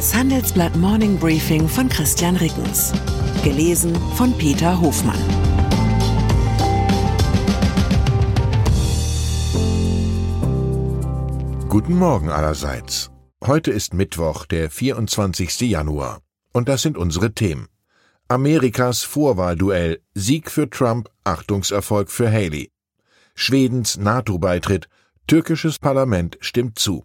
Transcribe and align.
Das 0.00 0.14
Handelsblatt 0.14 0.74
Morning 0.76 1.18
Briefing 1.18 1.68
von 1.68 1.86
Christian 1.90 2.34
Rickens. 2.36 2.90
Gelesen 3.44 3.94
von 4.14 4.32
Peter 4.38 4.80
Hofmann. 4.80 5.20
Guten 11.68 11.98
Morgen 11.98 12.30
allerseits. 12.30 13.10
Heute 13.44 13.72
ist 13.72 13.92
Mittwoch, 13.92 14.46
der 14.46 14.70
24. 14.70 15.60
Januar. 15.68 16.22
Und 16.54 16.70
das 16.70 16.80
sind 16.80 16.96
unsere 16.96 17.34
Themen. 17.34 17.68
Amerikas 18.26 19.02
Vorwahlduell, 19.02 20.00
Sieg 20.14 20.50
für 20.50 20.70
Trump, 20.70 21.10
Achtungserfolg 21.24 22.10
für 22.10 22.32
Haley. 22.32 22.70
Schwedens 23.34 23.98
NATO-Beitritt, 23.98 24.88
türkisches 25.26 25.78
Parlament 25.78 26.38
stimmt 26.40 26.78
zu. 26.78 27.04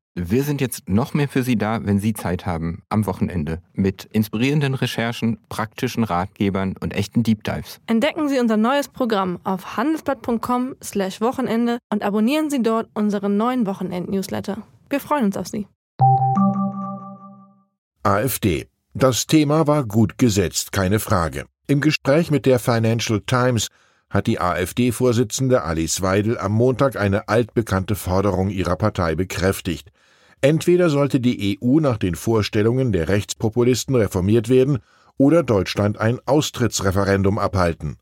Wir 0.13 0.43
sind 0.43 0.59
jetzt 0.59 0.89
noch 0.89 1.13
mehr 1.13 1.29
für 1.29 1.41
Sie 1.41 1.55
da, 1.55 1.85
wenn 1.85 1.99
Sie 1.99 2.13
Zeit 2.13 2.45
haben, 2.45 2.83
am 2.89 3.05
Wochenende, 3.05 3.61
mit 3.71 4.09
inspirierenden 4.11 4.73
Recherchen, 4.73 5.37
praktischen 5.47 6.03
Ratgebern 6.03 6.75
und 6.81 6.93
echten 6.93 7.23
Deep 7.23 7.45
Dives. 7.45 7.79
Entdecken 7.87 8.27
Sie 8.27 8.37
unser 8.37 8.57
neues 8.57 8.89
Programm 8.89 9.39
auf 9.45 9.77
handelsblatt.com/wochenende 9.77 11.77
und 11.89 12.03
abonnieren 12.03 12.49
Sie 12.49 12.61
dort 12.61 12.89
unseren 12.93 13.37
neuen 13.37 13.65
Wochenend-Newsletter. 13.65 14.57
Wir 14.89 14.99
freuen 14.99 15.23
uns 15.25 15.37
auf 15.37 15.47
Sie. 15.47 15.65
AfD. 18.03 18.67
Das 18.93 19.27
Thema 19.27 19.65
war 19.65 19.85
gut 19.85 20.17
gesetzt, 20.17 20.73
keine 20.73 20.99
Frage. 20.99 21.45
Im 21.67 21.79
Gespräch 21.79 22.31
mit 22.31 22.45
der 22.45 22.59
Financial 22.59 23.21
Times 23.21 23.69
hat 24.11 24.27
die 24.27 24.39
AfD-Vorsitzende 24.39 25.63
Alice 25.63 26.01
Weidel 26.01 26.37
am 26.37 26.51
Montag 26.51 26.97
eine 26.97 27.29
altbekannte 27.29 27.95
Forderung 27.95 28.49
ihrer 28.49 28.75
Partei 28.75 29.15
bekräftigt. 29.15 29.89
Entweder 30.41 30.89
sollte 30.89 31.19
die 31.19 31.57
EU 31.63 31.79
nach 31.79 31.97
den 31.97 32.15
Vorstellungen 32.15 32.91
der 32.91 33.07
Rechtspopulisten 33.07 33.95
reformiert 33.95 34.49
werden 34.49 34.79
oder 35.17 35.43
Deutschland 35.43 35.97
ein 35.97 36.19
Austrittsreferendum 36.25 37.39
abhalten. 37.39 37.97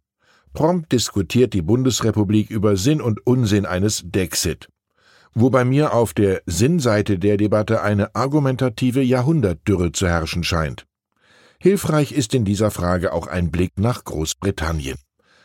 Prompt 0.54 0.92
diskutiert 0.92 1.54
die 1.54 1.62
Bundesrepublik 1.62 2.50
über 2.50 2.76
Sinn 2.76 3.02
und 3.02 3.26
Unsinn 3.28 3.68
eines 3.68 4.02
Dexit. 4.04 4.68
Wo 5.34 5.52
bei 5.52 5.64
mir 5.64 5.94
auf 5.94 6.16
der 6.16 6.42
Sinnseite 6.48 7.20
der 7.20 7.38
Debatte 7.38 7.84
eine 7.84 8.16
argumentative 8.16 9.04
Jahrhundertdürre 9.04 9.92
zu 9.92 10.08
herrschen 10.08 10.44
scheint. 10.44 10.88
Hilfreich 11.60 12.14
ist 12.14 12.34
in 12.34 12.46
dieser 12.46 12.72
Frage 12.72 13.14
auch 13.14 13.28
ein 13.28 13.52
Blick 13.52 13.74
nach 13.78 14.06
Großbritannien. 14.06 14.98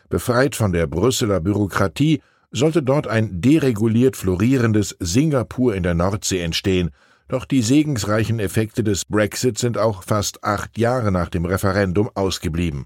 Befreit 0.08 0.54
von 0.56 0.72
der 0.72 0.86
Brüsseler 0.86 1.40
Bürokratie 1.40 2.20
sollte 2.50 2.82
dort 2.82 3.06
ein 3.06 3.40
dereguliert 3.40 4.16
florierendes 4.16 4.96
Singapur 5.00 5.74
in 5.74 5.82
der 5.82 5.94
Nordsee 5.94 6.40
entstehen, 6.40 6.90
doch 7.28 7.46
die 7.46 7.62
segensreichen 7.62 8.38
Effekte 8.38 8.84
des 8.84 9.06
Brexit 9.06 9.58
sind 9.58 9.78
auch 9.78 10.02
fast 10.02 10.44
acht 10.44 10.78
Jahre 10.78 11.10
nach 11.10 11.30
dem 11.30 11.46
Referendum 11.46 12.10
ausgeblieben. 12.14 12.84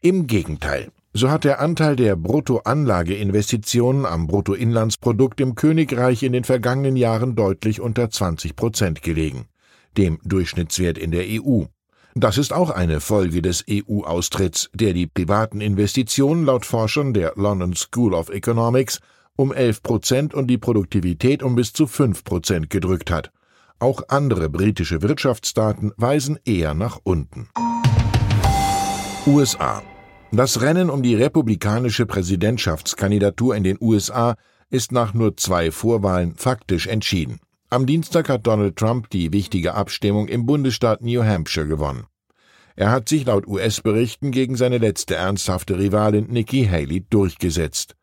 Im 0.00 0.26
Gegenteil, 0.26 0.90
so 1.12 1.30
hat 1.30 1.44
der 1.44 1.60
Anteil 1.60 1.96
der 1.96 2.16
Bruttoanlageinvestitionen 2.16 4.04
am 4.04 4.26
Bruttoinlandsprodukt 4.26 5.40
im 5.40 5.54
Königreich 5.54 6.22
in 6.22 6.32
den 6.32 6.44
vergangenen 6.44 6.96
Jahren 6.96 7.36
deutlich 7.36 7.80
unter 7.80 8.10
20 8.10 8.56
Prozent 8.56 9.02
gelegen, 9.02 9.46
dem 9.96 10.18
Durchschnittswert 10.24 10.98
in 10.98 11.12
der 11.12 11.24
EU. 11.26 11.66
Das 12.16 12.38
ist 12.38 12.52
auch 12.52 12.70
eine 12.70 13.00
Folge 13.00 13.42
des 13.42 13.64
EU-Austritts, 13.68 14.70
der 14.72 14.92
die 14.92 15.08
privaten 15.08 15.60
Investitionen 15.60 16.44
laut 16.44 16.64
Forschern 16.64 17.12
der 17.12 17.32
London 17.34 17.74
School 17.74 18.14
of 18.14 18.28
Economics 18.28 19.00
um 19.34 19.52
11 19.52 19.82
Prozent 19.82 20.32
und 20.32 20.46
die 20.46 20.58
Produktivität 20.58 21.42
um 21.42 21.56
bis 21.56 21.72
zu 21.72 21.88
5 21.88 22.22
Prozent 22.22 22.70
gedrückt 22.70 23.10
hat. 23.10 23.32
Auch 23.80 24.02
andere 24.08 24.48
britische 24.48 25.02
Wirtschaftsdaten 25.02 25.90
weisen 25.96 26.38
eher 26.44 26.74
nach 26.74 27.00
unten. 27.02 27.48
USA. 29.26 29.82
Das 30.30 30.60
Rennen 30.60 30.90
um 30.90 31.02
die 31.02 31.16
republikanische 31.16 32.06
Präsidentschaftskandidatur 32.06 33.56
in 33.56 33.64
den 33.64 33.78
USA 33.80 34.36
ist 34.70 34.92
nach 34.92 35.14
nur 35.14 35.36
zwei 35.36 35.72
Vorwahlen 35.72 36.36
faktisch 36.36 36.86
entschieden. 36.86 37.40
Am 37.74 37.86
Dienstag 37.86 38.28
hat 38.28 38.46
Donald 38.46 38.76
Trump 38.76 39.10
die 39.10 39.32
wichtige 39.32 39.74
Abstimmung 39.74 40.28
im 40.28 40.46
Bundesstaat 40.46 41.02
New 41.02 41.24
Hampshire 41.24 41.66
gewonnen. 41.66 42.06
Er 42.76 42.92
hat 42.92 43.08
sich 43.08 43.26
laut 43.26 43.48
US-Berichten 43.48 44.30
gegen 44.30 44.54
seine 44.54 44.78
letzte 44.78 45.16
ernsthafte 45.16 45.76
Rivalin 45.76 46.28
Nikki 46.28 46.66
Haley 46.70 47.04
durchgesetzt. 47.10 47.96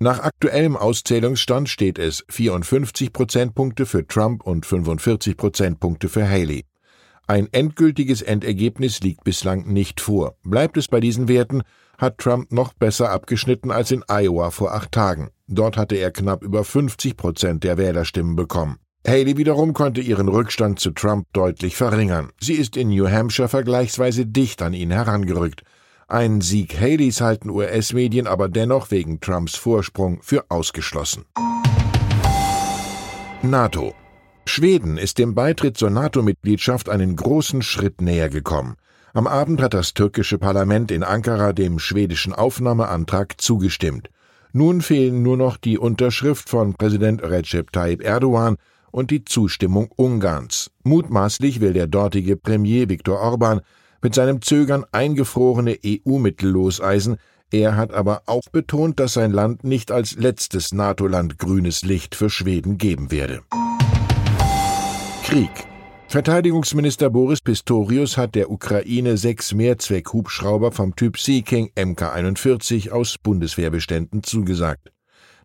Nach 0.00 0.18
aktuellem 0.18 0.76
Auszählungsstand 0.76 1.68
steht 1.68 2.00
es 2.00 2.24
54 2.30 3.12
Prozentpunkte 3.12 3.86
für 3.86 4.04
Trump 4.04 4.42
und 4.42 4.66
45 4.66 5.36
Prozentpunkte 5.36 6.08
für 6.08 6.28
Haley. 6.28 6.64
Ein 7.28 7.46
endgültiges 7.52 8.22
Endergebnis 8.22 8.98
liegt 9.02 9.22
bislang 9.22 9.72
nicht 9.72 10.00
vor. 10.00 10.34
Bleibt 10.42 10.76
es 10.76 10.88
bei 10.88 10.98
diesen 10.98 11.28
Werten, 11.28 11.62
hat 11.96 12.18
Trump 12.18 12.50
noch 12.50 12.72
besser 12.72 13.10
abgeschnitten 13.10 13.70
als 13.70 13.92
in 13.92 14.02
Iowa 14.08 14.50
vor 14.50 14.74
acht 14.74 14.90
Tagen. 14.90 15.30
Dort 15.46 15.76
hatte 15.76 15.94
er 15.94 16.10
knapp 16.10 16.42
über 16.42 16.64
50 16.64 17.16
Prozent 17.16 17.62
der 17.62 17.78
Wählerstimmen 17.78 18.34
bekommen. 18.34 18.78
Haley 19.06 19.36
wiederum 19.36 19.72
konnte 19.72 20.00
ihren 20.00 20.28
Rückstand 20.28 20.78
zu 20.78 20.92
Trump 20.92 21.26
deutlich 21.32 21.76
verringern. 21.76 22.30
Sie 22.40 22.54
ist 22.54 22.76
in 22.76 22.88
New 22.88 23.08
Hampshire 23.08 23.48
vergleichsweise 23.48 24.26
dicht 24.26 24.62
an 24.62 24.74
ihn 24.74 24.92
herangerückt. 24.92 25.64
Einen 26.06 26.40
Sieg 26.40 26.80
Haleys 26.80 27.20
halten 27.20 27.50
US-Medien 27.50 28.28
aber 28.28 28.48
dennoch 28.48 28.90
wegen 28.92 29.20
Trumps 29.20 29.56
Vorsprung 29.56 30.20
für 30.22 30.44
ausgeschlossen. 30.50 31.24
NATO. 33.42 33.92
Schweden 34.46 34.98
ist 34.98 35.18
dem 35.18 35.34
Beitritt 35.34 35.76
zur 35.76 35.90
NATO-Mitgliedschaft 35.90 36.88
einen 36.88 37.16
großen 37.16 37.62
Schritt 37.62 38.00
näher 38.00 38.28
gekommen. 38.28 38.76
Am 39.14 39.26
Abend 39.26 39.60
hat 39.60 39.74
das 39.74 39.94
türkische 39.94 40.38
Parlament 40.38 40.92
in 40.92 41.02
Ankara 41.02 41.52
dem 41.52 41.80
schwedischen 41.80 42.32
Aufnahmeantrag 42.32 43.40
zugestimmt. 43.40 44.10
Nun 44.52 44.80
fehlen 44.80 45.22
nur 45.22 45.36
noch 45.36 45.56
die 45.56 45.78
Unterschrift 45.78 46.48
von 46.48 46.74
Präsident 46.74 47.22
Recep 47.22 47.72
Tayyip 47.72 48.02
Erdogan 48.02 48.56
und 48.92 49.10
die 49.10 49.24
Zustimmung 49.24 49.90
Ungarns. 49.96 50.70
Mutmaßlich 50.84 51.60
will 51.60 51.72
der 51.72 51.88
dortige 51.88 52.36
Premier 52.36 52.88
Viktor 52.88 53.18
Orban 53.18 53.60
mit 54.00 54.14
seinem 54.14 54.40
Zögern 54.42 54.84
eingefrorene 54.92 55.78
EU-Mittel 55.84 56.50
loseisen, 56.50 57.16
er 57.52 57.76
hat 57.76 57.92
aber 57.92 58.22
auch 58.26 58.48
betont, 58.50 58.98
dass 58.98 59.12
sein 59.12 59.30
Land 59.30 59.62
nicht 59.62 59.92
als 59.92 60.14
letztes 60.14 60.72
NATO-Land 60.72 61.38
grünes 61.38 61.82
Licht 61.82 62.14
für 62.14 62.30
Schweden 62.30 62.78
geben 62.78 63.10
werde. 63.10 63.42
Krieg 65.24 65.50
Verteidigungsminister 66.08 67.08
Boris 67.08 67.40
Pistorius 67.40 68.18
hat 68.18 68.34
der 68.34 68.50
Ukraine 68.50 69.16
sechs 69.16 69.54
Mehrzweck-Hubschrauber 69.54 70.70
vom 70.70 70.94
Typ 70.94 71.18
Sea 71.18 71.40
King 71.40 71.70
Mk-41 71.74 72.90
aus 72.90 73.16
Bundeswehrbeständen 73.16 74.22
zugesagt. 74.22 74.92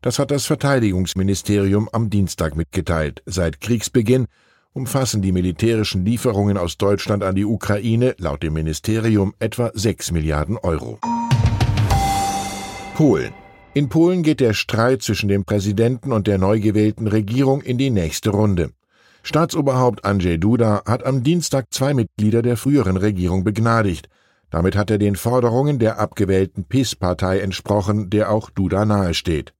Das 0.01 0.19
hat 0.19 0.31
das 0.31 0.45
Verteidigungsministerium 0.45 1.89
am 1.91 2.09
Dienstag 2.09 2.55
mitgeteilt. 2.55 3.23
Seit 3.25 3.61
Kriegsbeginn 3.61 4.27
umfassen 4.73 5.23
die 5.23 5.31
militärischen 5.31 6.05
Lieferungen 6.05 6.57
aus 6.57 6.77
Deutschland 6.77 7.23
an 7.23 7.35
die 7.35 7.45
Ukraine 7.45 8.15
laut 8.19 8.43
dem 8.43 8.53
Ministerium 8.53 9.33
etwa 9.39 9.71
6 9.73 10.11
Milliarden 10.11 10.57
Euro. 10.57 10.99
Polen. 12.95 13.33
In 13.73 13.89
Polen 13.89 14.23
geht 14.23 14.39
der 14.39 14.53
Streit 14.53 15.01
zwischen 15.01 15.29
dem 15.29 15.45
Präsidenten 15.45 16.11
und 16.11 16.27
der 16.27 16.37
neu 16.37 16.59
gewählten 16.59 17.07
Regierung 17.07 17.61
in 17.61 17.77
die 17.77 17.89
nächste 17.89 18.29
Runde. 18.29 18.71
Staatsoberhaupt 19.23 20.05
Andrzej 20.05 20.37
Duda 20.37 20.83
hat 20.85 21.05
am 21.05 21.23
Dienstag 21.23 21.65
zwei 21.71 21.93
Mitglieder 21.93 22.41
der 22.41 22.55
früheren 22.55 22.97
Regierung 22.97 23.43
begnadigt. 23.43 24.09
Damit 24.49 24.75
hat 24.75 24.89
er 24.89 24.97
den 24.99 25.15
Forderungen 25.15 25.79
der 25.79 25.99
abgewählten 25.99 26.63
PIS-Partei 26.63 27.39
entsprochen, 27.39 28.09
der 28.09 28.31
auch 28.31 28.49
Duda 28.49 28.85
nahesteht. 28.85 29.53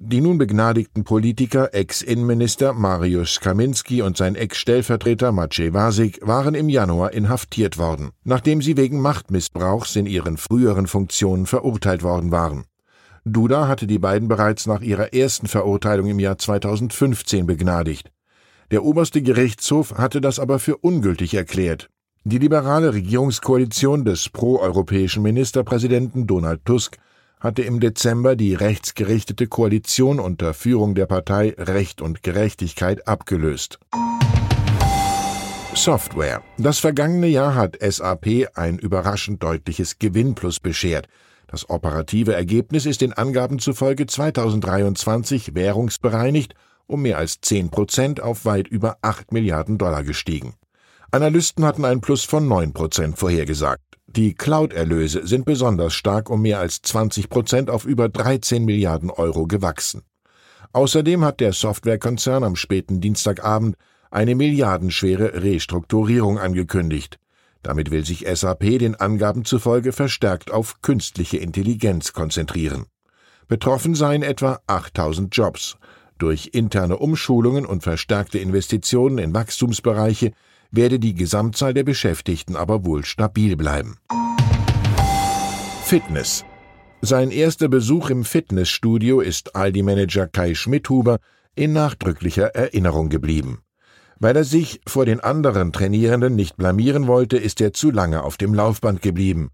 Die 0.00 0.20
nun 0.20 0.38
begnadigten 0.38 1.02
Politiker, 1.02 1.74
Ex-Innenminister 1.74 2.72
Mariusz 2.72 3.40
Kaminski 3.40 4.00
und 4.00 4.16
sein 4.16 4.36
Ex-Stellvertreter 4.36 5.32
Maciej 5.32 5.74
Wasik 5.74 6.20
waren 6.22 6.54
im 6.54 6.68
Januar 6.68 7.12
inhaftiert 7.12 7.78
worden, 7.78 8.10
nachdem 8.22 8.62
sie 8.62 8.76
wegen 8.76 9.00
Machtmissbrauchs 9.00 9.96
in 9.96 10.06
ihren 10.06 10.36
früheren 10.36 10.86
Funktionen 10.86 11.46
verurteilt 11.46 12.04
worden 12.04 12.30
waren. 12.30 12.66
Duda 13.24 13.66
hatte 13.66 13.88
die 13.88 13.98
beiden 13.98 14.28
bereits 14.28 14.66
nach 14.66 14.82
ihrer 14.82 15.12
ersten 15.14 15.48
Verurteilung 15.48 16.06
im 16.06 16.20
Jahr 16.20 16.38
2015 16.38 17.46
begnadigt. 17.46 18.12
Der 18.70 18.84
oberste 18.84 19.20
Gerichtshof 19.20 19.94
hatte 19.94 20.20
das 20.20 20.38
aber 20.38 20.60
für 20.60 20.76
ungültig 20.76 21.34
erklärt. 21.34 21.90
Die 22.22 22.38
liberale 22.38 22.94
Regierungskoalition 22.94 24.04
des 24.04 24.28
proeuropäischen 24.28 25.24
Ministerpräsidenten 25.24 26.28
Donald 26.28 26.64
Tusk 26.64 26.98
hatte 27.40 27.62
im 27.62 27.80
Dezember 27.80 28.36
die 28.36 28.54
rechtsgerichtete 28.54 29.46
Koalition 29.46 30.20
unter 30.20 30.54
Führung 30.54 30.94
der 30.94 31.06
Partei 31.06 31.54
Recht 31.58 32.00
und 32.00 32.22
Gerechtigkeit 32.22 33.06
abgelöst. 33.06 33.78
Software. 35.74 36.42
Das 36.56 36.78
vergangene 36.78 37.28
Jahr 37.28 37.54
hat 37.54 37.78
SAP 37.80 38.48
ein 38.54 38.78
überraschend 38.78 39.42
deutliches 39.42 39.98
Gewinnplus 39.98 40.60
beschert. 40.60 41.08
Das 41.46 41.70
operative 41.70 42.34
Ergebnis 42.34 42.84
ist 42.84 43.00
den 43.00 43.12
Angaben 43.12 43.58
zufolge 43.58 44.06
2023 44.06 45.54
währungsbereinigt 45.54 46.54
um 46.88 47.02
mehr 47.02 47.18
als 47.18 47.40
10 47.40 47.70
Prozent 47.70 48.20
auf 48.20 48.44
weit 48.44 48.66
über 48.66 48.96
8 49.02 49.30
Milliarden 49.30 49.78
Dollar 49.78 50.02
gestiegen. 50.02 50.54
Analysten 51.10 51.64
hatten 51.64 51.84
ein 51.84 52.00
Plus 52.00 52.24
von 52.24 52.48
9 52.48 52.72
Prozent 52.72 53.18
vorhergesagt. 53.18 53.87
Die 54.10 54.32
Cloud-Erlöse 54.32 55.26
sind 55.26 55.44
besonders 55.44 55.92
stark 55.92 56.30
um 56.30 56.40
mehr 56.40 56.60
als 56.60 56.80
20 56.80 57.28
Prozent 57.28 57.68
auf 57.68 57.84
über 57.84 58.08
13 58.08 58.64
Milliarden 58.64 59.10
Euro 59.10 59.46
gewachsen. 59.46 60.02
Außerdem 60.72 61.22
hat 61.24 61.40
der 61.40 61.52
Softwarekonzern 61.52 62.42
am 62.42 62.56
späten 62.56 63.02
Dienstagabend 63.02 63.76
eine 64.10 64.34
milliardenschwere 64.34 65.42
Restrukturierung 65.42 66.38
angekündigt. 66.38 67.18
Damit 67.62 67.90
will 67.90 68.02
sich 68.02 68.24
SAP 68.26 68.78
den 68.78 68.94
Angaben 68.94 69.44
zufolge 69.44 69.92
verstärkt 69.92 70.50
auf 70.50 70.80
künstliche 70.80 71.36
Intelligenz 71.36 72.14
konzentrieren. 72.14 72.86
Betroffen 73.46 73.94
seien 73.94 74.22
etwa 74.22 74.60
8000 74.66 75.36
Jobs. 75.36 75.76
Durch 76.16 76.50
interne 76.54 76.96
Umschulungen 76.96 77.66
und 77.66 77.82
verstärkte 77.82 78.38
Investitionen 78.38 79.18
in 79.18 79.34
Wachstumsbereiche 79.34 80.32
werde 80.70 80.98
die 80.98 81.14
Gesamtzahl 81.14 81.74
der 81.74 81.84
Beschäftigten 81.84 82.56
aber 82.56 82.84
wohl 82.84 83.04
stabil 83.04 83.56
bleiben. 83.56 83.98
Fitness. 85.84 86.44
Sein 87.00 87.30
erster 87.30 87.68
Besuch 87.68 88.10
im 88.10 88.24
Fitnessstudio 88.24 89.20
ist 89.20 89.54
Aldi-Manager 89.54 90.26
Kai 90.26 90.54
Schmidhuber 90.54 91.18
in 91.54 91.72
nachdrücklicher 91.72 92.54
Erinnerung 92.54 93.08
geblieben. 93.08 93.62
Weil 94.18 94.36
er 94.36 94.44
sich 94.44 94.80
vor 94.86 95.06
den 95.06 95.20
anderen 95.20 95.72
Trainierenden 95.72 96.34
nicht 96.34 96.56
blamieren 96.56 97.06
wollte, 97.06 97.36
ist 97.36 97.60
er 97.60 97.72
zu 97.72 97.90
lange 97.90 98.24
auf 98.24 98.36
dem 98.36 98.52
Laufband 98.52 99.00
geblieben. 99.00 99.50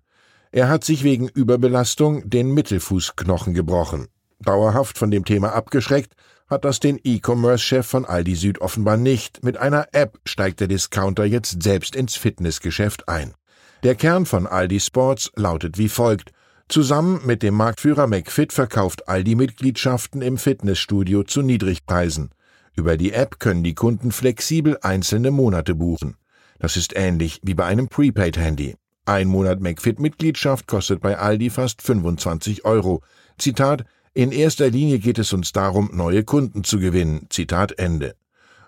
Er 0.52 0.68
hat 0.68 0.84
sich 0.84 1.04
wegen 1.04 1.28
Überbelastung 1.28 2.30
den 2.30 2.54
Mittelfußknochen 2.54 3.54
gebrochen. 3.54 4.06
Dauerhaft 4.40 4.98
von 4.98 5.10
dem 5.10 5.24
Thema 5.24 5.52
abgeschreckt, 5.52 6.14
hat 6.48 6.64
das 6.64 6.80
den 6.80 7.00
E-Commerce-Chef 7.02 7.86
von 7.86 8.04
Aldi 8.04 8.34
Süd 8.34 8.60
offenbar 8.60 8.96
nicht. 8.96 9.42
Mit 9.42 9.56
einer 9.56 9.88
App 9.92 10.18
steigt 10.24 10.60
der 10.60 10.68
Discounter 10.68 11.24
jetzt 11.24 11.62
selbst 11.62 11.96
ins 11.96 12.16
Fitnessgeschäft 12.16 13.08
ein. 13.08 13.34
Der 13.82 13.94
Kern 13.94 14.26
von 14.26 14.46
Aldi 14.46 14.80
Sports 14.80 15.30
lautet 15.36 15.78
wie 15.78 15.88
folgt. 15.88 16.32
Zusammen 16.68 17.20
mit 17.24 17.42
dem 17.42 17.54
Marktführer 17.54 18.06
McFit 18.06 18.52
verkauft 18.52 19.08
Aldi 19.08 19.34
Mitgliedschaften 19.34 20.22
im 20.22 20.38
Fitnessstudio 20.38 21.22
zu 21.22 21.42
Niedrigpreisen. 21.42 22.30
Über 22.74 22.96
die 22.96 23.12
App 23.12 23.38
können 23.38 23.62
die 23.62 23.74
Kunden 23.74 24.10
flexibel 24.10 24.78
einzelne 24.82 25.30
Monate 25.30 25.74
buchen. 25.74 26.16
Das 26.58 26.76
ist 26.76 26.96
ähnlich 26.96 27.40
wie 27.42 27.54
bei 27.54 27.66
einem 27.66 27.88
Prepaid-Handy. 27.88 28.76
Ein 29.06 29.28
Monat 29.28 29.60
McFit-Mitgliedschaft 29.60 30.66
kostet 30.66 31.00
bei 31.00 31.18
Aldi 31.18 31.50
fast 31.50 31.82
25 31.82 32.64
Euro. 32.64 33.02
Zitat, 33.38 33.84
in 34.14 34.30
erster 34.30 34.70
Linie 34.70 35.00
geht 35.00 35.18
es 35.18 35.32
uns 35.32 35.52
darum, 35.52 35.90
neue 35.92 36.22
Kunden 36.22 36.62
zu 36.62 36.78
gewinnen. 36.78 37.26
Zitat 37.30 37.78
Ende. 37.78 38.14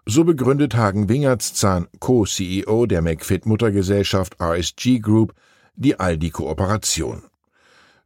So 0.04 0.24
begründet 0.24 0.76
Hagen 0.76 1.08
Wingertszahn, 1.08 1.86
Co-CEO 2.00 2.86
der 2.86 3.02
McFit-Muttergesellschaft 3.02 4.40
RSG 4.40 4.98
Group, 4.98 5.34
die 5.76 5.98
Aldi-Kooperation. 5.98 7.22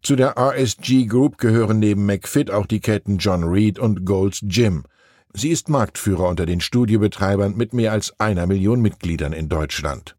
Zu 0.02 0.16
der 0.16 0.38
RSG 0.38 1.06
Group 1.06 1.38
gehören 1.38 1.78
neben 1.78 2.06
McFit 2.06 2.50
auch 2.50 2.66
die 2.66 2.80
Ketten 2.80 3.18
John 3.18 3.44
Reed 3.44 3.78
und 3.78 4.04
Gold's 4.06 4.40
Gym. 4.42 4.84
Sie 5.32 5.50
ist 5.50 5.68
Marktführer 5.68 6.28
unter 6.28 6.46
den 6.46 6.60
Studiobetreibern 6.60 7.56
mit 7.56 7.72
mehr 7.72 7.92
als 7.92 8.18
einer 8.18 8.46
Million 8.46 8.80
Mitgliedern 8.80 9.32
in 9.32 9.48
Deutschland. 9.48 10.16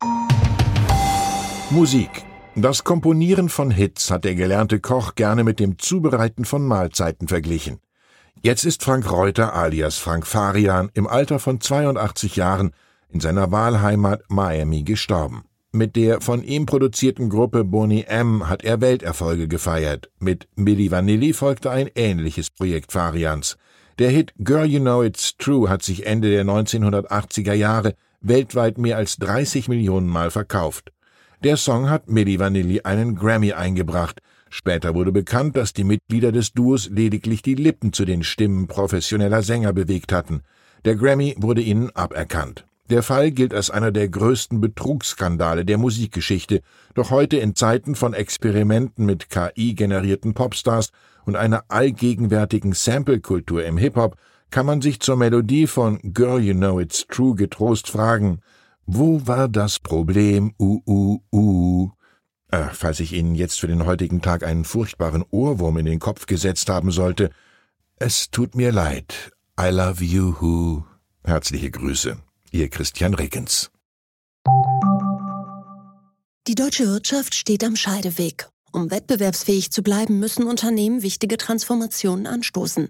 Musik. 1.69 2.09
Das 2.56 2.83
Komponieren 2.83 3.48
von 3.48 3.71
Hits 3.71 4.12
hat 4.12 4.25
der 4.25 4.36
gelernte 4.36 4.81
Koch 4.81 5.15
gerne 5.15 5.45
mit 5.45 5.62
dem 5.62 5.80
Zubereiten 5.80 6.44
von 6.44 6.68
Mahlzeiten 6.68 7.30
verglichen. 7.30 7.80
Jetzt 8.42 8.65
ist 8.65 8.83
Frank 8.83 9.09
Reuter 9.09 9.56
alias 9.56 9.98
Frank 9.98 10.27
Farian 10.27 10.89
im 10.94 11.07
Alter 11.07 11.39
von 11.39 11.62
82 11.62 12.36
Jahren 12.36 12.71
in 13.09 13.21
seiner 13.21 13.53
Wahlheimat 13.53 14.24
Miami 14.27 14.83
gestorben. 14.83 15.45
Mit 15.71 15.95
der 15.95 16.19
von 16.19 16.44
ihm 16.44 16.65
produzierten 16.65 17.30
Gruppe 17.30 17.63
Boney 17.63 18.03
M 18.09 18.50
hat 18.50 18.65
er 18.65 18.81
Welterfolge 18.81 19.48
gefeiert. 19.48 20.09
Mit 20.19 20.50
Milli 20.56 20.92
Vanilli 20.92 21.31
folgte 21.31 21.71
ein 21.71 21.89
ähnliches 21.95 22.50
Projekt 22.50 22.92
Farians. 22.92 23.56
Der 23.98 24.09
Hit 24.09 24.33
Girl 24.39 24.65
You 24.65 24.81
Know 24.81 25.03
It's 25.03 25.38
True 25.38 25.69
hat 25.69 25.83
sich 25.83 26.06
Ende 26.06 26.30
der 26.30 26.44
1980er 26.44 27.53
Jahre 27.53 27.95
weltweit 28.19 28.77
mehr 28.77 28.98
als 28.98 29.15
30 29.15 29.69
Millionen 29.69 30.07
Mal 30.07 30.31
verkauft. 30.31 30.92
Der 31.43 31.57
Song 31.57 31.89
hat 31.89 32.07
Milli 32.07 32.38
Vanilli 32.38 32.81
einen 32.81 33.15
Grammy 33.15 33.53
eingebracht. 33.53 34.21
Später 34.51 34.93
wurde 34.93 35.11
bekannt, 35.11 35.57
dass 35.57 35.73
die 35.73 35.83
Mitglieder 35.83 36.31
des 36.31 36.53
Duos 36.53 36.88
lediglich 36.88 37.41
die 37.41 37.55
Lippen 37.55 37.93
zu 37.93 38.05
den 38.05 38.23
Stimmen 38.23 38.67
professioneller 38.67 39.41
Sänger 39.41 39.73
bewegt 39.73 40.11
hatten. 40.11 40.43
Der 40.85 40.95
Grammy 40.95 41.33
wurde 41.39 41.61
ihnen 41.61 41.89
aberkannt. 41.95 42.67
Der 42.91 43.01
Fall 43.01 43.31
gilt 43.31 43.55
als 43.55 43.71
einer 43.71 43.91
der 43.91 44.07
größten 44.07 44.61
Betrugsskandale 44.61 45.65
der 45.65 45.79
Musikgeschichte, 45.79 46.61
doch 46.93 47.09
heute 47.09 47.38
in 47.38 47.55
Zeiten 47.55 47.95
von 47.95 48.13
Experimenten 48.13 49.07
mit 49.07 49.31
KI-generierten 49.31 50.35
Popstars 50.35 50.91
und 51.25 51.38
einer 51.38 51.63
allgegenwärtigen 51.69 52.73
Sample-Kultur 52.73 53.65
im 53.65 53.77
Hip-Hop 53.77 54.15
kann 54.51 54.67
man 54.67 54.81
sich 54.81 54.99
zur 54.99 55.15
Melodie 55.15 55.65
von 55.65 55.97
Girl 56.03 56.39
You 56.39 56.53
Know 56.53 56.79
It's 56.79 57.07
True 57.07 57.33
getrost 57.33 57.89
fragen, 57.89 58.41
wo 58.93 59.25
war 59.25 59.47
das 59.47 59.79
Problem, 59.79 60.53
uh, 60.59 60.81
uh, 60.85 61.19
uh? 61.31 61.89
Äh, 62.51 62.65
falls 62.73 62.99
ich 62.99 63.13
Ihnen 63.13 63.35
jetzt 63.35 63.61
für 63.61 63.67
den 63.67 63.85
heutigen 63.85 64.21
Tag 64.21 64.43
einen 64.43 64.65
furchtbaren 64.65 65.23
Ohrwurm 65.31 65.77
in 65.77 65.85
den 65.85 65.99
Kopf 65.99 66.25
gesetzt 66.25 66.69
haben 66.69 66.91
sollte, 66.91 67.29
es 67.95 68.31
tut 68.31 68.55
mir 68.55 68.73
leid. 68.73 69.31
I 69.59 69.69
love 69.69 70.03
you, 70.03 70.35
who. 70.41 70.83
Herzliche 71.23 71.71
Grüße. 71.71 72.17
Ihr 72.51 72.69
Christian 72.69 73.13
Rickens. 73.13 73.71
Die 76.48 76.55
deutsche 76.55 76.88
Wirtschaft 76.88 77.36
steht 77.36 77.63
am 77.63 77.77
Scheideweg. 77.77 78.50
Um 78.74 78.91
wettbewerbsfähig 78.91 79.71
zu 79.71 79.83
bleiben, 79.83 80.19
müssen 80.19 80.45
Unternehmen 80.45 81.01
wichtige 81.01 81.38
Transformationen 81.38 82.27
anstoßen. 82.27 82.89